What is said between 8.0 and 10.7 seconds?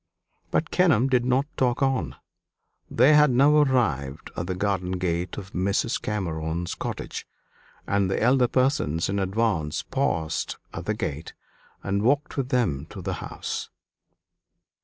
the elder persons in advance paused